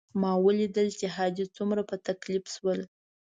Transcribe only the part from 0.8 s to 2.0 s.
چې حاجي څومره په